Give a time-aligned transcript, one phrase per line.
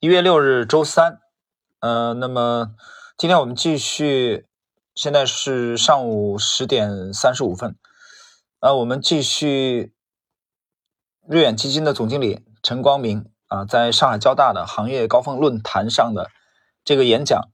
[0.00, 1.18] 一月六日周三，
[1.80, 2.72] 呃，那么
[3.16, 4.46] 今天我们继续，
[4.94, 7.76] 现在是上午十点三十五分，
[8.60, 9.92] 呃，我们继续
[11.26, 16.30] 瑞远基金的总经理陈光明啊，在上海交大的行业高峰论坛上的
[16.84, 17.48] 这个演讲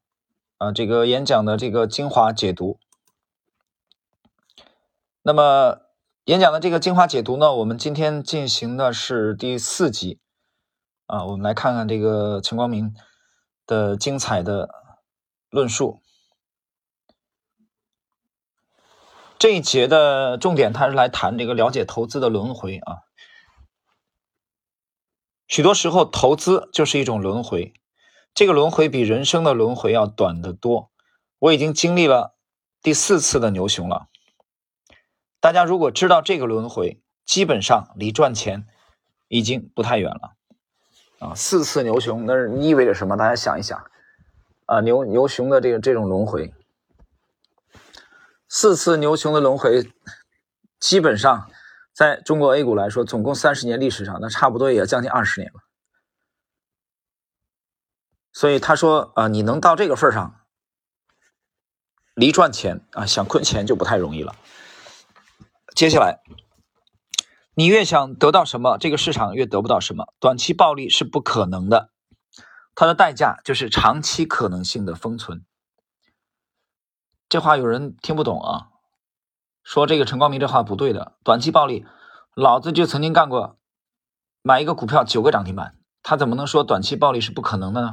[0.58, 2.78] 啊，这个演讲的这个精华解读。
[5.22, 5.78] 那么
[6.26, 10.20] 演讲的这个精华解读呢，我们今天进行的是第四集。
[11.06, 12.94] 啊，我们来看看这个陈光明
[13.66, 14.68] 的精彩的
[15.50, 16.00] 论述。
[19.38, 23.00] 这一节的重点，他是来谈这个了解投资的轮回啊。
[25.46, 27.74] 许多时候，投资就是一种轮回，
[28.32, 30.90] 这个轮回比人生的轮回要短得多。
[31.38, 32.34] 我已经经历了
[32.80, 34.08] 第四次的牛熊了。
[35.40, 38.66] 大家如果知道这个轮回，基本上离赚钱
[39.28, 40.36] 已经不太远了。
[41.24, 43.16] 啊，四次牛熊，那是意味着什么？
[43.16, 43.82] 大家想一想，
[44.66, 46.52] 啊，牛牛熊的这个这种轮回，
[48.46, 49.90] 四次牛熊的轮回，
[50.78, 51.50] 基本上
[51.94, 55.60] 在中国 A 股来说，总共三十年历史上，那差不多也将近二十年了。
[58.34, 60.40] 所以他说啊，你能到这个份上，
[62.14, 64.36] 离赚钱啊，想亏钱就不太容易了。
[65.74, 66.20] 接下来。
[67.54, 70.12] 你越想得到什么，这个市场越得不到什么。
[70.18, 71.90] 短期暴利是不可能的，
[72.74, 75.44] 它的代价就是长期可能性的封存。
[77.28, 78.68] 这话有人听不懂啊？
[79.62, 81.16] 说这个陈光明这话不对的。
[81.22, 81.86] 短期暴利，
[82.34, 83.56] 老子就曾经干过，
[84.42, 87.92] 买一个股票九个涨停板，他怎么能说短期暴利是不可能的呢？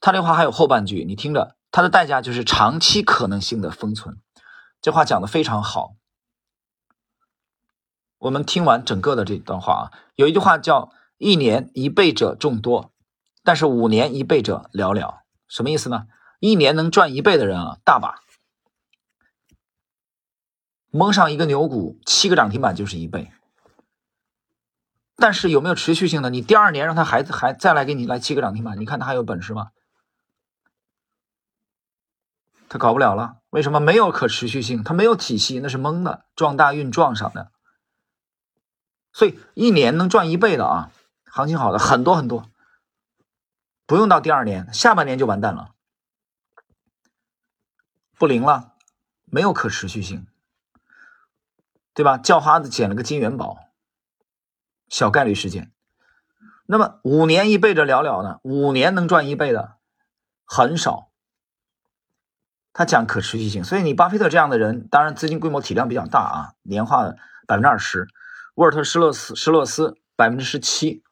[0.00, 4.20] 他这话还有后半句，你听着，它的代价就是长期可能性的封存。
[4.80, 5.94] 这话讲的非常好。
[8.22, 9.82] 我们听完整个的这段话啊，
[10.14, 12.92] 有一句话叫“一年一倍者众多，
[13.42, 15.22] 但是五年一倍者寥寥”。
[15.48, 16.06] 什么意思呢？
[16.38, 18.20] 一年能赚一倍的人啊，大把。
[20.92, 23.32] 蒙上一个牛股，七个涨停板就是一倍。
[25.16, 26.30] 但是有没有持续性的？
[26.30, 29.70] 你第二年让他孩子还再来给你来七个涨停板，你看他还有本事吗？
[32.68, 33.38] 他搞不了了。
[33.50, 33.80] 为什么？
[33.80, 37.50] 没有可持续性，他没有体系，那是蒙的，撞大运撞上的。
[39.12, 40.90] 所以一年能赚一倍的啊，
[41.26, 42.50] 行情好的很多很多，
[43.86, 45.70] 不用到第二年，下半年就完蛋了，
[48.18, 48.72] 不灵了，
[49.24, 50.26] 没有可持续性，
[51.94, 52.16] 对吧？
[52.16, 53.58] 叫花子捡了个金元宝，
[54.88, 55.70] 小概率事件。
[56.64, 58.38] 那么五年一倍的寥寥呢？
[58.42, 59.76] 五年能赚一倍的
[60.44, 61.10] 很少。
[62.72, 67.12] 他讲可持续性，所以你巴菲特这样的人，当然资金规模体量比较大啊，年化
[67.46, 68.08] 百分之二十。
[68.54, 71.02] 沃尔特施洛斯施洛斯百分之十七，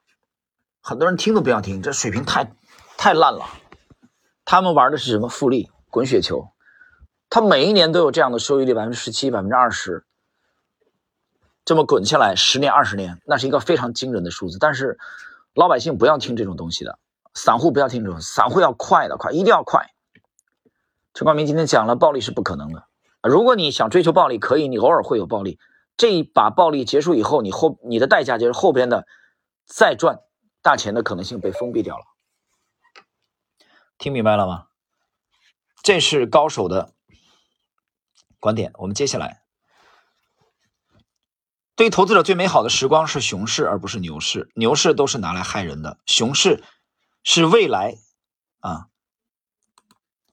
[0.83, 2.53] 很多人听都不要听，这水平太
[2.99, 3.47] 太烂了。
[4.45, 6.51] 他们玩的是什么复利滚雪球？
[7.31, 10.05] 他每一年都有这样的收益率百分之十七百分之二十，
[11.65, 14.59] 这么滚下来十年二十年，那是一个非常惊人的数字。
[14.61, 14.99] 但是
[15.55, 16.99] 老百姓不要听这种东西的，
[17.33, 19.87] 散户不要听这种，散户要快的快，一定要快。
[21.15, 22.85] 陈光明今天讲了，暴利是不可能的。
[23.23, 25.59] 如果你想追求暴利，可以，你偶尔会有暴利。
[26.01, 29.07] 这一把暴利结束以后，你后你的代价就是后边的
[29.67, 30.21] 再赚
[30.63, 32.05] 大钱的可能性被封闭掉了。
[33.99, 34.69] 听明白了吗？
[35.83, 36.95] 这是高手的
[38.39, 38.73] 观点。
[38.79, 39.43] 我们接下来，
[41.77, 44.51] 对于投资者最美好的时光是熊市，而不是牛市。
[44.55, 46.65] 牛市都是拿来害人的，熊市
[47.25, 47.99] 是未来
[48.61, 48.89] 啊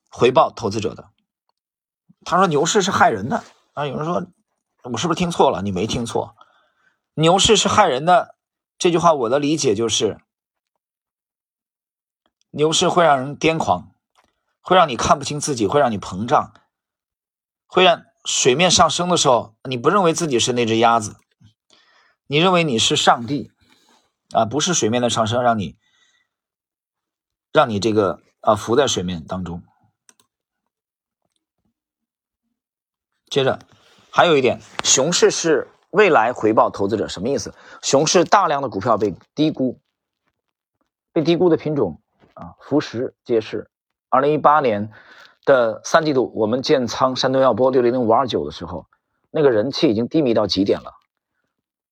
[0.09, 1.09] 回报投资者的。
[2.23, 4.25] 他说牛市是害人的啊，有人说。
[4.91, 5.61] 我是不是听错了？
[5.61, 6.35] 你没听错，
[7.13, 8.35] 牛市是害人的。
[8.77, 10.21] 这句话我的理解就是，
[12.51, 13.91] 牛市会让人癫狂，
[14.61, 16.53] 会让你看不清自己，会让你膨胀，
[17.65, 21.17] 会让水面上升的时候，你不认为自己是那只鸭子，
[22.27, 23.51] 你认为你是上帝
[24.31, 24.45] 啊？
[24.45, 25.75] 不是水面的上升让你，
[27.51, 29.63] 让你这个啊浮在水面当中。
[33.29, 33.59] 接着。
[34.09, 37.53] 还有一点，熊市是未来回报投资者什么意思？
[37.81, 39.79] 熊市大量的股票被低估，
[41.13, 42.01] 被低估的品种
[42.33, 43.69] 啊，浮石皆是。
[44.09, 44.91] 二零一八年
[45.45, 48.87] 的三季度，我们建仓山东药波六零零五二九的时候，
[49.29, 50.93] 那个人气已经低迷到极点了。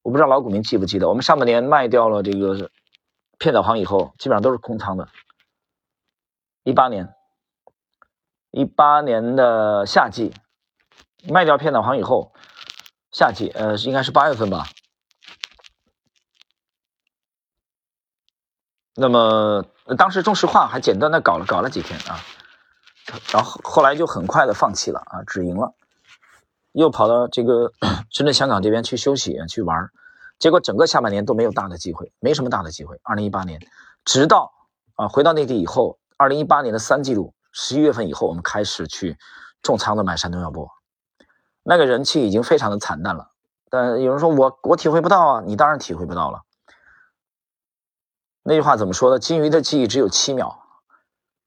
[0.01, 2.71] 我不知道老股民记不记得，我们上半年卖掉了这个
[3.37, 5.07] 片导行以后，基本上都是空仓的。
[6.63, 7.13] 一八年，
[8.51, 10.33] 一八年的夏季。
[11.29, 12.31] 卖掉片导航以后，
[13.11, 14.67] 夏季呃应该是八月份吧，
[18.95, 19.65] 那么
[19.97, 22.19] 当时中石化还简单的搞了搞了几天啊，
[23.31, 25.73] 然后后来就很快的放弃了啊，止盈了，
[26.71, 27.71] 又跑到这个
[28.11, 29.89] 深圳、香港这边去休息去玩
[30.37, 32.99] 结果整个下半年都没有大的机会，没什么大的机会。
[33.03, 33.61] 二零一八年，
[34.03, 34.51] 直到
[34.95, 39.17] 啊回到内地以后，二零一八年的三季度十一月份以后，我们开始去
[39.61, 40.69] 重仓的买山东药波，
[41.67, 43.31] 那个人气已经非常的惨淡了。
[43.71, 46.43] 但有人说我我体会不到啊，你当然体会不到了。
[48.43, 49.17] 那句话怎么说的？
[49.17, 50.59] 金鱼的记忆只有七秒，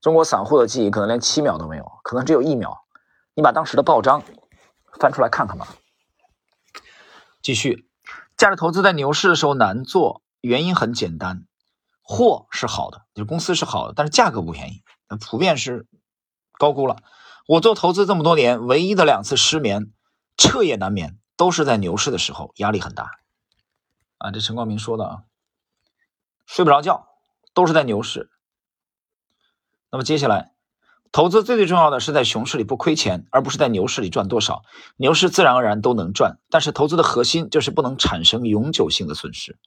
[0.00, 2.84] 中国散户的记忆可能连七秒都没有，可能只有一秒。
[3.34, 4.24] 你把当时的报章
[4.98, 5.68] 翻出来看看吧。
[7.40, 7.88] 继续，
[8.36, 11.46] 价值投资在牛市的时候难做，原因很简单，
[12.02, 14.82] 货是好的，就是公司是好的，但是价格不便宜，
[15.30, 15.86] 普遍是
[16.58, 16.96] 高估了。
[17.46, 19.92] 我做投资这么多年，唯一的两次失眠，
[20.38, 23.10] 彻夜难眠，都是在牛市的时候，压力很大。
[24.16, 25.18] 啊，这陈光明说的啊。
[26.46, 27.08] 睡不着觉，
[27.52, 28.30] 都是在牛市。
[29.90, 30.52] 那么接下来，
[31.12, 34.62] 投资最最重要的是在熊市里不亏钱，而不是在牛市里赚多少。
[34.96, 39.58] 牛市自然而然都能赚，但是投资的核心就是不能产生永久性的损失。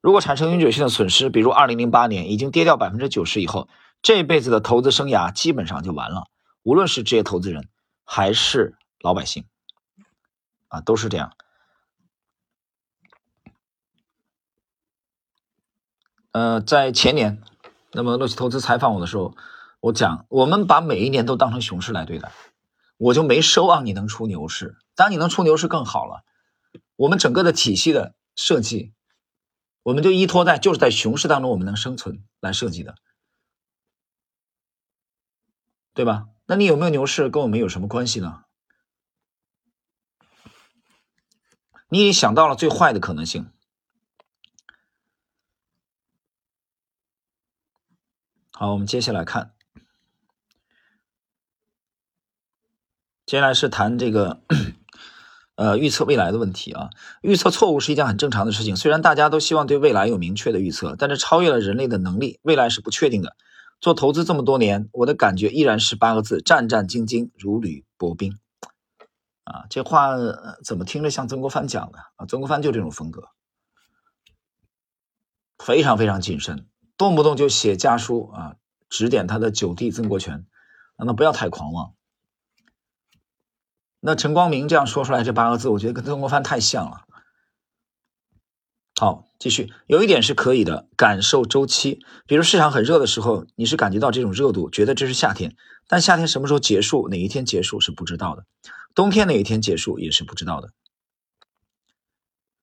[0.00, 3.68] 如果产生永久性的损失，比如二零零八年已经跌掉百分之九十以后，
[4.02, 6.24] 这辈子的投资生涯基本上就完了。
[6.62, 7.68] 无论是职业投资人
[8.04, 9.46] 还是老百姓，
[10.68, 11.36] 啊，都是这样。
[16.32, 17.42] 呃，在前年，
[17.92, 19.34] 那么乐奇投资采访我的时候，
[19.80, 22.30] 我讲我们把每一年都当成熊市来对待，
[22.98, 26.24] 我就没奢望你能出牛市，当你能出牛市更好了。
[26.96, 28.92] 我们整个的体系的设计，
[29.82, 32.94] 我们就依托在就是在熊市当中我们能生存来设计的，
[35.94, 36.28] 对吧？
[36.46, 38.44] 那你有没有牛市跟我们有什么关系呢？
[41.90, 43.50] 你已经想到了最坏的可能性。
[48.52, 49.54] 好，我们接下来看，
[53.24, 54.42] 接下来是谈这个，
[55.54, 56.90] 呃，预测未来的问题啊。
[57.22, 63.36] 预测错误是一件很正常的事情，虽然大家都希望对未来有明确的预测，但是超越了人类的能力，未来是不确定的。
[63.80, 68.38] 做投资这么多年，我的感觉依然是八个字：战战兢兢，如履薄冰。
[69.50, 70.14] 啊，这话
[70.64, 72.26] 怎么听着像曾国藩讲的啊？
[72.26, 73.28] 曾国藩就这种风格，
[75.58, 76.68] 非常非常谨慎。
[76.96, 78.56] 动不动就写家书啊，
[78.88, 80.46] 指点他的九弟曾国荃，
[80.96, 81.94] 让他不要太狂妄。
[83.98, 87.06] 那陈光明这样说出来这八个字，我觉得跟曾国藩太像了。
[88.98, 92.04] 好，继续，有一点是可以的，感受周期。
[92.26, 95.56] 比如市场很热的时候，你是感觉到这种热度，觉得这是夏天，
[95.88, 98.44] 但夏天什么时候结束，哪一天结束是不知道的，
[98.94, 100.70] 冬天哪一天结束也是不知道的。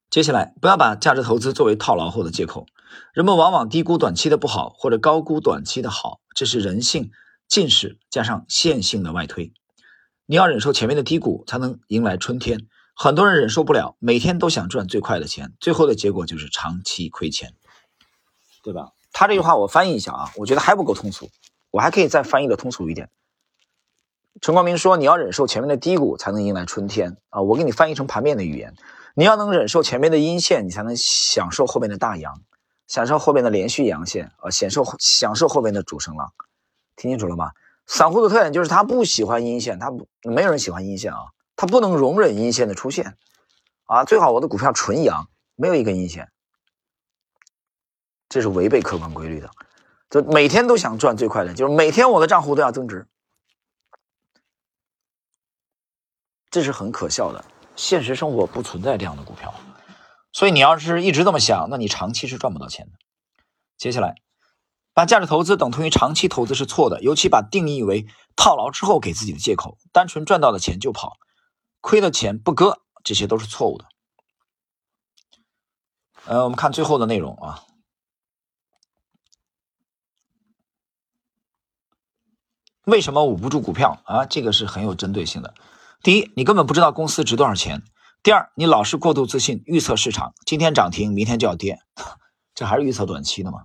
[0.10, 2.66] 接下来，不要把价值投资作为套牢后的借口。
[3.14, 7.12] 人们往往低估短期的不好，或者高估短期的好，这是人性
[7.48, 9.52] 近视加上线性的外推。
[10.26, 12.68] 你要忍受前面的低谷，才能迎来春天。
[12.96, 17.54] 很多人忍受不了，每天都想赚最快的钱，最后的结果就是长期亏钱，
[18.64, 18.92] 对吧？
[19.12, 21.30] 他这句话我翻译一下啊，我觉得还不够通俗，
[21.70, 23.10] 我还可以再翻译的通俗一点。
[24.42, 28.74] 陈光明说：“你要忍受前面的低谷，才能迎来春天啊！”我给你翻译成盘面的语言。
[29.16, 32.42] 你要能忍受前面的阴线，你才能享受后面的大阳，
[32.88, 36.32] 享受后面的连续阳线，啊，享受享受后面的主升浪，
[36.96, 37.52] 听清楚了吗？
[37.88, 41.20] 散户的特点就是他不喜欢阴线，他不没有人喜欢阴线啊，
[41.56, 43.18] 他不能容忍阴线的出现，
[43.86, 46.30] 啊，最好我的股票纯阳，没有一根阴线，
[48.30, 49.50] 这是违背客观规律的，
[50.10, 53.08] 就每天都想赚最快的，就是每天我的账户都要增值，
[56.50, 57.44] 这是很可笑的。
[57.76, 59.54] 现实生活不存在这样的股票，
[60.32, 62.94] 所以你要是一直这么想，那你长期是赚不到钱的。
[63.78, 64.16] 接下来，
[64.94, 71.18] 把价值投资等同于长期投资是错的，尤其把定义为套牢之后给自己的借口，单纯赚到的钱就跑，
[71.82, 73.86] 亏的钱不割，这些都是错误的。
[76.26, 77.64] 呃，我们看最后的内容啊，
[82.86, 84.26] 为什么捂不住股票啊？
[84.26, 85.54] 这个是很有针对性的。
[86.04, 87.80] 第一，你根本不知道公司值多少钱；
[88.24, 91.80] 第二，你老是过度自信，预测市场今天涨停，明天就要跌，
[92.54, 93.64] 这还是预测短期的吗？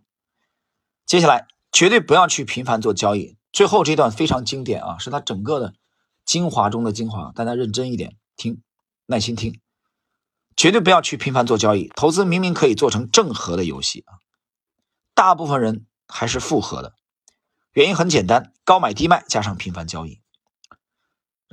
[1.07, 3.37] 接下来，绝对不要去频繁做交易。
[3.53, 5.75] 最后这段非常经典啊，是它整个的
[6.25, 8.63] 精华中的精华，大家认真一点听，
[9.05, 9.61] 耐心听。
[10.57, 14.17] 绝对不要去频繁做交易，投资明明可以做成正和的游戏啊，
[15.15, 16.95] 大部分人还是负和的，
[17.73, 20.22] 原因很简单，高买低卖加上频繁交易。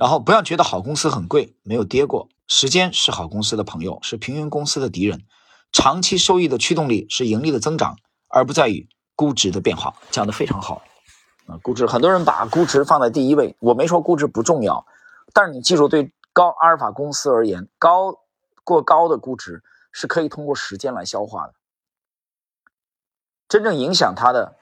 [0.00, 2.30] 然后不要觉得好公司很贵，没有跌过。
[2.48, 5.26] 时间是好公司的朋友，是平庸公司的敌人。
[5.72, 10.82] 长期收益的驱动力是盈利的增长，而不在于估值的变化，讲的非常好
[11.46, 11.58] 啊。
[11.62, 14.86] 估值，很多人把估值放在第一位，我没说估值不重要，
[15.34, 18.20] 但是你记住，对高阿尔法公司而言，高
[18.64, 21.52] 过高的估值是可以通过时间来消化的。
[23.50, 24.56] 真正影响它的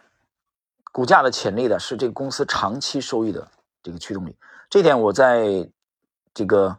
[0.90, 3.48] 股价的潜力的是这个公司长期收益的
[3.84, 4.36] 这个驱动力。
[4.70, 5.70] 这点我在
[6.34, 6.76] 这个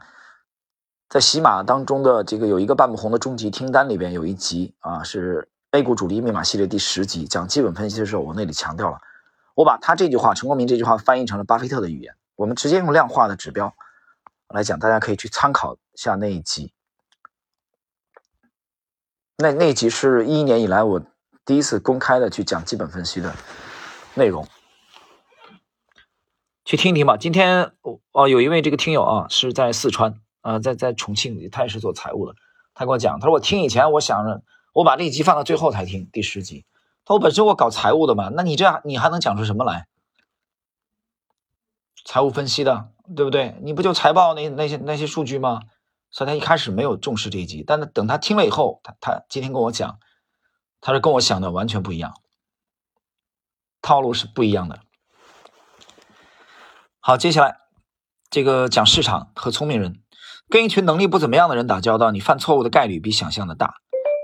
[1.07, 8.99] 在喜马当中的这个有一个半不红的终极听单里边有一集啊，是 A 股主力密码系列第十集讲基本分析的时候，我那里强调了，
[9.55, 13.73] 我把他这句话陈光明这句话翻译成了巴菲特的语言，我们直接用量化的指标
[14.49, 16.73] 来讲，大家可以去参考下那一集。
[19.37, 21.01] 那那一集是一一年以来我。
[21.45, 23.33] 第一次公开的去讲基本分析的
[24.13, 24.47] 内容，
[26.69, 27.17] 去听听吧。
[27.17, 27.73] 今天
[28.11, 32.35] 哦，有一位这个听友啊，是在四川啊，在在重庆，他也是做财务的。
[32.75, 36.67] 他跟我讲，他说我听以前，我想着我把这一集放到最后才听第十集。
[37.05, 39.87] 他说本身我搞财务的嘛，那你这样你还能讲出什么来？
[42.05, 43.57] 财务分析的，对不对？
[43.63, 45.63] 你不就财报那那些那些数据吗？
[46.11, 49.97] 所以他一开始没有重视这一集，但是等他听了以后，他他今天跟我讲。
[50.81, 52.13] 他是跟我想的完全不一样，
[53.81, 54.79] 套路是不一样的。
[57.01, 57.55] 好，接下来
[58.29, 60.03] 这个讲市场和聪明人，
[60.49, 63.69] 跟一群能力不怎么样的人打交道，你犯错误的概率比想象的大；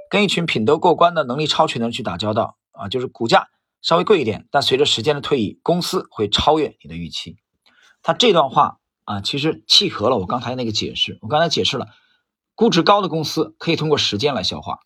[0.10, 3.48] 跟一群品德过关的能力超群的人去打交道，啊，就是股价
[3.82, 7.38] 稍微贵一点，但随着时间的推移，公司会超越你的预期。
[8.04, 11.18] 他这段话啊，其实契合了我刚才那个解释。
[11.22, 11.88] 我刚才解释了，
[12.56, 14.80] 估值高的公司可以通过时间来消化。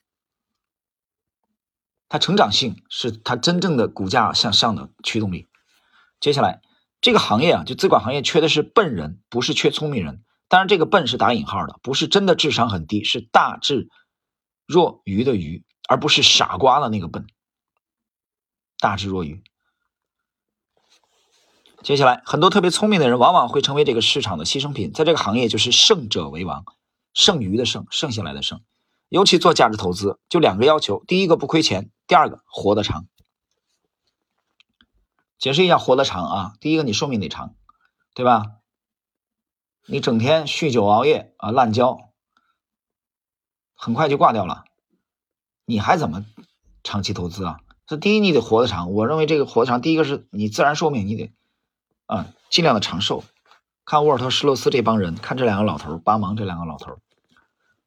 [2.08, 5.48] 它成长性是它真正的股价向上的驱动力。
[6.20, 6.62] 接下来，
[7.02, 10.24] 这个行业啊，就资管行业缺的是笨人，不是缺聪明人。
[10.48, 13.90] 当然，这个笨是打引号的，不是真的智商很低，是大智
[14.66, 17.28] 若愚的愚，而不是傻瓜的那个笨。
[18.80, 19.44] 大智若愚。
[21.84, 26.66] 接下来，很多特别聪明的人往往会成为这个市场的牺牲品，在这个行业就是胜者为王，
[27.14, 28.62] 剩余的剩，剩下来的剩。
[29.08, 33.08] 尤其做价值投资，就两个要求：第一个不亏钱，第二个活得长。
[35.40, 37.56] 解释一下活得长啊，第一个你寿命得长，
[38.14, 38.46] 对吧？
[39.88, 42.12] 你整天酗酒熬夜啊，滥交，
[43.74, 44.66] 很快就挂掉了，
[45.66, 46.26] 你还怎么
[46.84, 47.62] 长期投资啊？
[47.88, 51.34] 这第一你得活得长，我认为这个活得长，第一个是你自然寿命你得
[52.06, 53.24] 啊尽量的长寿。
[53.86, 57.00] 看沃尔特施洛斯这帮人，看这两个老头巴芒这两个老头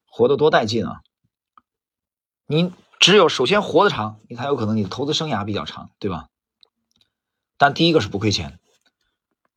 [0.05, 1.01] 活得多带劲啊！
[2.45, 6.27] 你只有首先活得长，你才有可能你的投资生涯比较长，对吧？
[7.63, 8.59] 但第一个是不亏钱，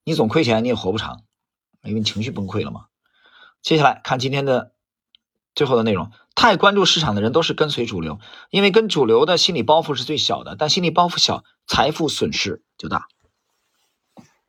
[0.05, 1.23] 你总亏钱你也活不长，
[1.83, 2.87] 因为你情绪崩溃了嘛。
[3.63, 4.71] 接下来看今天的
[5.57, 8.21] 最后的内容，太关注市场的人都是跟随主流，
[8.51, 13.09] 因为跟主流的心理包袱是最小的，但心理包袱小，财富损失就大。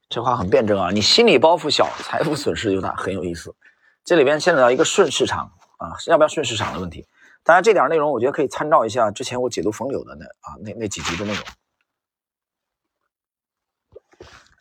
[0.08, 3.56] 这话很辩证啊，你心理包袱小，财富损失就大，很有意思。
[4.06, 7.08] 这里边牵扯到一个顺市场啊，要不要顺市场的问题。
[7.44, 11.44] 当然，这点内容我觉得可以参照一下之前我解读冯柳的那啊那那几集的内容。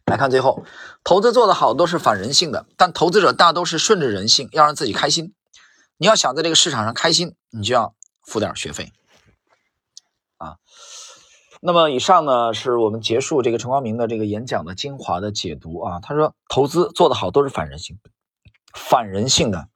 [0.07, 0.65] 来看最后，
[1.03, 5.35] 投资做得好都是反人性的，但投资者大都是顺着人性，要让自己开心。
[5.97, 8.93] 你要想在这个市场上开心，你就要付点学费
[10.37, 10.59] 啊。
[11.61, 15.99] 那么以上呢，是我们结束这个陈光明的这个演讲的精华的解读啊。
[16.01, 17.99] 他说，投资做得好都是反人性，
[18.73, 19.69] 反人性的。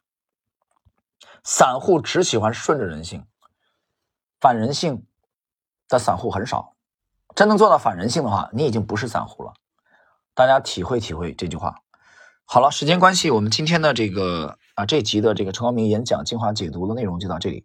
[1.43, 3.25] 散户只喜欢顺着人性，
[4.39, 5.05] 反人性
[5.89, 6.77] 的散户很少。
[7.35, 9.55] 真能做到反人性的话，你已经不是散户了。
[10.35, 11.77] 大家体会体会这句话。
[12.45, 17.65] 好了，时间关系，我们今天的这个啊这集的这个陈光明演讲精华解读的内容就到这里。